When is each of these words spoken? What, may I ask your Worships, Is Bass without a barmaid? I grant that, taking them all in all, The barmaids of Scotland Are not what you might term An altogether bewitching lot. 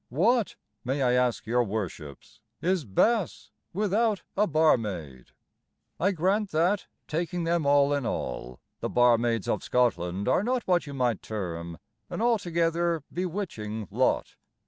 What, 0.09 0.55
may 0.83 1.03
I 1.03 1.11
ask 1.13 1.45
your 1.45 1.63
Worships, 1.63 2.41
Is 2.59 2.85
Bass 2.85 3.51
without 3.71 4.23
a 4.35 4.47
barmaid? 4.47 5.27
I 5.99 6.11
grant 6.11 6.49
that, 6.49 6.87
taking 7.07 7.43
them 7.43 7.67
all 7.67 7.93
in 7.93 8.03
all, 8.07 8.59
The 8.79 8.89
barmaids 8.89 9.47
of 9.47 9.61
Scotland 9.63 10.27
Are 10.27 10.43
not 10.43 10.63
what 10.65 10.87
you 10.87 10.95
might 10.95 11.21
term 11.21 11.77
An 12.09 12.19
altogether 12.19 13.03
bewitching 13.13 13.89
lot. 13.91 14.37